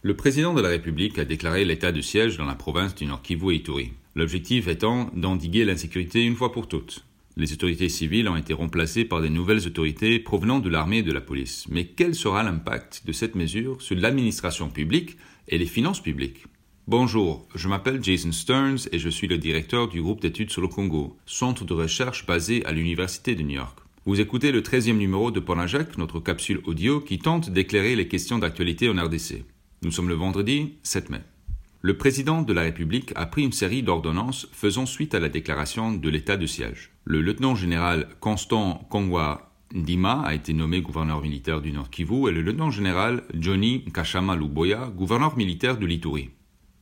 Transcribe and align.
Le 0.00 0.14
président 0.14 0.54
de 0.54 0.60
la 0.60 0.68
République 0.68 1.18
a 1.18 1.24
déclaré 1.24 1.64
l'état 1.64 1.90
de 1.90 2.00
siège 2.00 2.36
dans 2.36 2.44
la 2.44 2.54
province 2.54 2.94
du 2.94 3.04
Nord 3.04 3.20
Kivu 3.20 3.50
et 3.52 3.56
Ituri. 3.56 3.90
L'objectif 4.14 4.68
étant 4.68 5.10
d'endiguer 5.12 5.64
l'insécurité 5.64 6.24
une 6.24 6.36
fois 6.36 6.52
pour 6.52 6.68
toutes. 6.68 7.04
Les 7.36 7.52
autorités 7.52 7.88
civiles 7.88 8.28
ont 8.28 8.36
été 8.36 8.54
remplacées 8.54 9.04
par 9.04 9.20
des 9.20 9.28
nouvelles 9.28 9.66
autorités 9.66 10.20
provenant 10.20 10.60
de 10.60 10.68
l'armée 10.68 10.98
et 10.98 11.02
de 11.02 11.10
la 11.10 11.20
police. 11.20 11.66
Mais 11.68 11.84
quel 11.84 12.14
sera 12.14 12.44
l'impact 12.44 13.02
de 13.06 13.12
cette 13.12 13.34
mesure 13.34 13.82
sur 13.82 13.96
l'administration 13.96 14.70
publique 14.70 15.16
et 15.48 15.58
les 15.58 15.66
finances 15.66 16.00
publiques? 16.00 16.44
Bonjour, 16.86 17.48
je 17.56 17.66
m'appelle 17.66 18.02
Jason 18.02 18.30
Stearns 18.30 18.88
et 18.92 19.00
je 19.00 19.08
suis 19.08 19.26
le 19.26 19.36
directeur 19.36 19.88
du 19.88 20.00
groupe 20.00 20.20
d'études 20.20 20.52
sur 20.52 20.62
le 20.62 20.68
Congo, 20.68 21.16
centre 21.26 21.64
de 21.64 21.74
recherche 21.74 22.24
basé 22.24 22.64
à 22.66 22.72
l'Université 22.72 23.34
de 23.34 23.42
New 23.42 23.56
York. 23.56 23.76
Vous 24.04 24.20
écoutez 24.20 24.52
le 24.52 24.60
13e 24.60 24.96
numéro 24.96 25.32
de 25.32 25.40
Ponajak, 25.40 25.98
notre 25.98 26.20
capsule 26.20 26.60
audio 26.66 27.00
qui 27.00 27.18
tente 27.18 27.50
d'éclairer 27.50 27.96
les 27.96 28.06
questions 28.06 28.38
d'actualité 28.38 28.88
en 28.88 28.96
RDC. 28.96 29.42
Nous 29.82 29.92
sommes 29.92 30.08
le 30.08 30.16
vendredi 30.16 30.74
7 30.82 31.08
mai. 31.10 31.20
Le 31.82 31.96
président 31.96 32.42
de 32.42 32.52
la 32.52 32.62
République 32.62 33.12
a 33.14 33.26
pris 33.26 33.44
une 33.44 33.52
série 33.52 33.84
d'ordonnances 33.84 34.48
faisant 34.50 34.86
suite 34.86 35.14
à 35.14 35.20
la 35.20 35.28
déclaration 35.28 35.92
de 35.92 36.08
l'état 36.08 36.36
de 36.36 36.46
siège. 36.46 36.90
Le 37.04 37.20
lieutenant 37.20 37.54
général 37.54 38.08
Constant 38.18 38.84
Kongwa 38.90 39.52
Ndima 39.72 40.22
a 40.22 40.34
été 40.34 40.52
nommé 40.52 40.80
gouverneur 40.80 41.22
militaire 41.22 41.60
du 41.60 41.70
Nord 41.70 41.90
Kivu 41.90 42.28
et 42.28 42.32
le 42.32 42.42
lieutenant 42.42 42.72
général 42.72 43.22
Johnny 43.34 43.84
Kashama 43.94 44.34
Luboya 44.34 44.90
gouverneur 44.96 45.36
militaire 45.36 45.78
de 45.78 45.86
l'Ituri. 45.86 46.30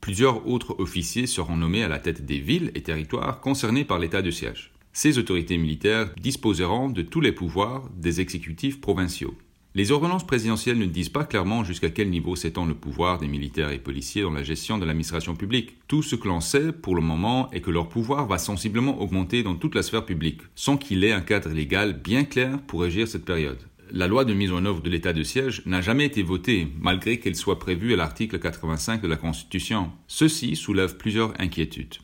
Plusieurs 0.01 0.47
autres 0.47 0.79
officiers 0.79 1.27
seront 1.27 1.57
nommés 1.57 1.83
à 1.83 1.87
la 1.87 1.99
tête 1.99 2.25
des 2.25 2.39
villes 2.39 2.71
et 2.73 2.81
territoires 2.81 3.41
concernés 3.41 3.85
par 3.85 3.99
l'état 3.99 4.23
de 4.23 4.31
siège. 4.31 4.71
Ces 4.91 5.19
autorités 5.19 5.59
militaires 5.59 6.09
disposeront 6.19 6.89
de 6.89 7.03
tous 7.03 7.21
les 7.21 7.31
pouvoirs 7.31 7.87
des 7.95 8.21
exécutifs 8.21 8.81
provinciaux. 8.81 9.35
Les 9.77 9.91
ordonnances 9.91 10.25
présidentielles 10.25 10.79
ne 10.79 10.87
disent 10.87 11.09
pas 11.09 11.23
clairement 11.23 11.63
jusqu'à 11.63 11.91
quel 11.91 12.09
niveau 12.09 12.35
s'étend 12.35 12.65
le 12.65 12.73
pouvoir 12.73 13.19
des 13.19 13.27
militaires 13.27 13.69
et 13.69 13.77
policiers 13.77 14.23
dans 14.23 14.31
la 14.31 14.41
gestion 14.41 14.79
de 14.79 14.85
l'administration 14.85 15.35
publique. 15.35 15.75
Tout 15.87 16.01
ce 16.01 16.15
que 16.15 16.27
l'on 16.27 16.41
sait 16.41 16.71
pour 16.71 16.95
le 16.95 17.01
moment 17.03 17.51
est 17.51 17.61
que 17.61 17.69
leur 17.69 17.87
pouvoir 17.87 18.25
va 18.25 18.39
sensiblement 18.39 18.99
augmenter 18.99 19.43
dans 19.43 19.53
toute 19.53 19.75
la 19.75 19.83
sphère 19.83 20.03
publique, 20.03 20.41
sans 20.55 20.77
qu'il 20.77 21.03
ait 21.03 21.11
un 21.11 21.21
cadre 21.21 21.49
légal 21.49 21.93
bien 21.93 22.23
clair 22.23 22.57
pour 22.65 22.81
régir 22.81 23.07
cette 23.07 23.23
période 23.23 23.59
la 23.91 24.07
loi 24.07 24.25
de 24.25 24.33
mise 24.33 24.51
en 24.51 24.65
œuvre 24.65 24.81
de 24.81 24.89
l'état 24.89 25.13
de 25.13 25.23
siège 25.23 25.61
n'a 25.65 25.79
jamais 25.79 26.05
été 26.05 26.21
votée, 26.21 26.67
malgré 26.81 27.19
qu'elle 27.19 27.37
soit 27.37 27.57
prévue 27.57 27.93
à 27.93 27.95
l'article 27.95 28.37
85 28.37 29.01
de 29.01 29.07
la 29.07 29.15
Constitution. 29.15 29.91
Ceci 30.07 30.57
soulève 30.57 30.97
plusieurs 30.97 31.39
inquiétudes. 31.39 31.95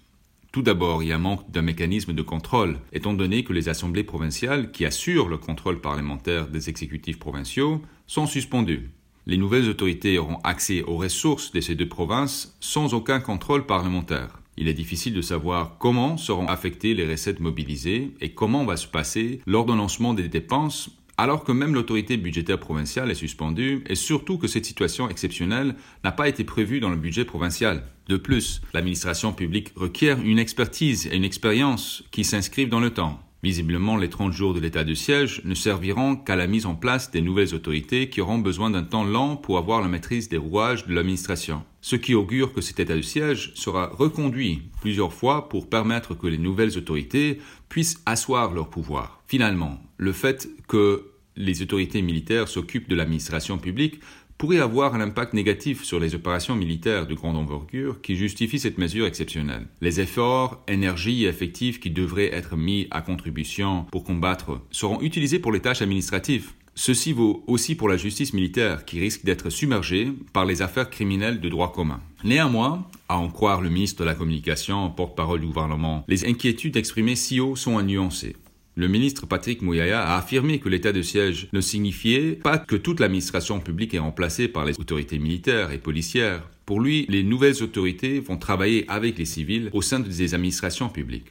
Tout 0.54 0.62
d'abord, 0.62 1.02
il 1.02 1.10
y 1.10 1.12
a 1.12 1.18
manque 1.18 1.50
d'un 1.50 1.64
mécanisme 1.64 2.14
de 2.14 2.22
contrôle, 2.22 2.78
étant 2.92 3.16
donné 3.16 3.44
que 3.44 3.54
les 3.54 3.70
assemblées 3.70 4.04
provinciales, 4.04 4.72
qui 4.72 4.86
assurent 4.86 5.28
le 5.28 5.40
contrôle 5.40 5.82
parlementaire 5.82 6.48
des 6.48 6.70
exécutifs 6.70 7.18
provinciaux, 7.18 7.82
sont 8.06 8.28
suspendues. 8.28 8.92
Les 9.26 9.38
nouvelles 9.38 9.68
autorités 9.68 10.20
auront 10.20 10.38
accès 10.44 10.84
aux 10.84 10.98
ressources 10.98 11.52
de 11.54 11.60
ces 11.60 11.74
deux 11.74 11.90
provinces 11.90 12.56
sans 12.60 12.94
aucun 12.94 13.20
contrôle 13.20 13.66
parlementaire. 13.66 14.38
Il 14.56 14.68
est 14.68 14.76
difficile 14.76 15.16
de 15.16 15.24
savoir 15.24 15.78
comment 15.80 16.18
seront 16.18 16.46
affectées 16.46 16.94
les 16.94 17.10
recettes 17.10 17.40
mobilisées 17.40 18.12
et 18.22 18.36
comment 18.36 18.64
va 18.64 18.78
se 18.78 18.86
passer 18.86 19.42
l'ordonnancement 19.48 20.14
des 20.14 20.28
dépenses 20.28 20.92
alors 21.18 21.44
que 21.44 21.52
même 21.52 21.74
l'autorité 21.74 22.18
budgétaire 22.18 22.60
provinciale 22.60 23.12
est 23.12 23.16
suspendue, 23.16 23.84
et 23.88 23.96
surtout 23.96 24.38
que 24.38 24.48
cette 24.48 24.66
situation 24.66 25.10
exceptionnelle 25.10 25.76
n'a 26.04 26.12
pas 26.12 26.28
été 26.28 26.44
prévue 26.44 26.80
dans 26.80 26.90
le 26.90 26.96
budget 26.96 27.26
provincial. 27.26 27.84
De 28.08 28.18
plus, 28.18 28.62
l'administration 28.74 29.34
publique 29.34 29.72
requiert 29.76 30.20
une 30.22 30.40
expertise 30.40 31.08
et 31.08 31.16
une 31.16 31.24
expérience 31.24 32.04
qui 32.12 32.24
s'inscrivent 32.24 32.70
dans 32.70 32.80
le 32.80 32.90
temps. 32.90 33.20
Visiblement, 33.44 33.98
les 33.98 34.10
30 34.10 34.32
jours 34.32 34.54
de 34.54 34.62
l'état 34.62 34.86
de 34.86 34.94
siège 34.94 35.42
ne 35.44 35.54
serviront 35.54 36.16
qu'à 36.16 36.38
la 36.38 36.48
mise 36.48 36.66
en 36.66 36.76
place 36.76 37.12
des 37.12 37.22
nouvelles 37.22 37.54
autorités 37.54 38.10
qui 38.10 38.22
auront 38.22 38.40
besoin 38.40 38.70
d'un 38.70 38.84
temps 38.84 39.04
lent 39.04 39.36
pour 39.36 39.58
avoir 39.58 39.82
la 39.82 39.90
maîtrise 39.90 40.30
des 40.30 40.38
rouages 40.38 40.88
de 40.88 40.94
l'administration. 40.94 41.64
Ce 41.86 41.98
qui 41.98 42.16
augure 42.16 42.54
que 42.54 42.62
cet 42.62 42.80
état 42.80 42.96
de 42.96 43.02
siège 43.02 43.52
sera 43.56 43.88
reconduit 43.88 44.62
plusieurs 44.80 45.12
fois 45.12 45.50
pour 45.50 45.70
permettre 45.70 46.16
que 46.16 46.28
les 46.28 46.38
nouvelles 46.38 46.78
autorités 46.78 47.40
puissent 47.68 48.02
asseoir 48.06 48.54
leur 48.54 48.70
pouvoir. 48.70 49.22
Finalement, 49.28 49.82
le 49.98 50.14
fait 50.14 50.48
que 50.70 51.12
les 51.36 51.62
autorités 51.62 52.02
militaires 52.02 52.48
s'occupent 52.48 52.88
de 52.88 52.96
l'administration 52.96 53.58
publique 53.58 54.00
pourrait 54.38 54.62
avoir 54.62 54.96
un 54.96 55.02
impact 55.02 55.34
négatif 55.34 55.84
sur 55.84 56.00
les 56.00 56.16
opérations 56.16 56.56
militaires 56.56 57.06
de 57.06 57.16
grande 57.16 57.36
envergure 57.36 58.02
qui 58.02 58.16
justifient 58.16 58.60
cette 58.60 58.78
mesure 58.78 59.06
exceptionnelle. 59.06 59.68
Les 59.82 60.00
efforts, 60.00 60.64
énergie 60.70 61.26
et 61.26 61.28
effectifs 61.28 61.82
qui 61.82 61.92
devraient 61.92 62.34
être 62.34 62.56
mis 62.56 62.88
à 62.92 63.02
contribution 63.02 63.88
pour 63.92 64.06
combattre 64.06 64.62
seront 64.72 65.02
utilisés 65.02 65.40
pour 65.40 65.52
les 65.52 65.60
tâches 65.60 65.82
administratives. 65.82 66.54
Ceci 66.76 67.14
vaut 67.14 67.44
aussi 67.46 67.76
pour 67.76 67.88
la 67.88 67.98
justice 67.98 68.34
militaire 68.34 68.86
qui 68.86 69.00
risque 69.00 69.24
d'être 69.24 69.50
submergée 69.50 70.12
par 70.34 70.46
les 70.46 70.62
affaires 70.62 70.90
criminelles 70.90 71.40
de 71.40 71.50
droit 71.50 71.72
commun. 71.72 72.02
Néanmoins, 72.24 72.88
à 73.10 73.18
en 73.18 73.30
croire 73.30 73.62
le 73.62 73.70
ministre 73.70 74.00
de 74.00 74.06
la 74.06 74.16
Communication, 74.16 74.90
porte-parole 74.90 75.42
du 75.42 75.48
gouvernement, 75.48 76.04
les 76.08 76.26
inquiétudes 76.26 76.78
exprimées 76.78 77.16
si 77.16 77.40
haut 77.40 77.56
sont 77.56 77.78
à 77.78 77.84
nuancer. 77.84 78.36
Le 78.76 78.88
ministre 78.88 79.28
Patrick 79.28 79.62
Mouyaya 79.62 80.02
a 80.02 80.18
affirmé 80.18 80.60
que 80.60 80.68
l'état 80.68 80.92
de 80.92 81.04
siège 81.04 81.48
ne 81.54 81.62
signifiait 81.62 82.32
pas 82.32 82.58
que 82.58 82.76
toute 82.76 83.00
l'administration 83.00 83.60
publique 83.60 83.94
est 83.94 84.00
remplacée 84.00 84.48
par 84.48 84.66
les 84.66 84.80
autorités 84.80 85.20
militaires 85.20 85.72
et 85.72 85.78
policières. 85.78 86.50
Pour 86.66 86.80
lui, 86.80 87.06
les 87.08 87.22
nouvelles 87.22 87.62
autorités 87.62 88.20
vont 88.20 88.38
travailler 88.38 88.86
avec 88.88 89.20
les 89.20 89.26
civils 89.26 89.70
au 89.74 89.84
sein 89.84 90.00
des 90.00 90.34
administrations 90.34 90.90
publiques. 90.90 91.28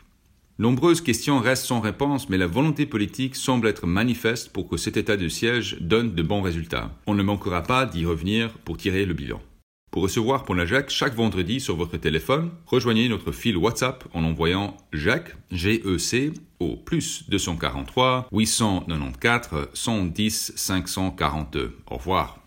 Nombreuses 0.59 1.01
questions 1.01 1.41
restent 1.41 1.65
sans 1.65 1.81
réponse, 1.81 2.29
mais 2.29 2.37
la 2.37 2.47
volonté 2.47 2.85
politique 2.85 3.37
semble 3.37 3.69
être 3.69 3.87
manifeste 3.87 4.53
pour 4.53 4.69
que 4.69 4.77
cet 4.77 4.97
état 4.97 5.17
de 5.17 5.29
siège 5.29 5.79
donne 5.81 6.15
de 6.15 6.23
bons 6.23 6.43
résultats. 6.43 6.91
On 7.07 7.15
ne 7.15 7.23
manquera 7.23 7.63
pas 7.63 7.87
d'y 7.87 8.05
revenir 8.05 8.51
pour 8.65 8.77
tirer 8.77 9.07
le 9.07 9.15
bilan. 9.15 9.41
Pour 9.91 10.03
recevoir 10.03 10.45
Jacques 10.67 10.91
chaque 10.91 11.15
vendredi 11.15 11.61
sur 11.61 11.77
votre 11.77 11.97
téléphone, 11.97 12.51
rejoignez 12.67 13.09
notre 13.09 13.33
fil 13.33 13.57
WhatsApp 13.57 14.05
en 14.15 14.25
envoyant 14.25 14.77
Jacques, 14.93 15.37
G-E-C, 15.51 16.33
au 16.61 16.77
plus 16.77 17.29
243 17.29 18.29
894 18.33 19.69
110 19.75 20.53
542. 20.57 21.77
Au 21.91 21.97
revoir. 21.97 22.42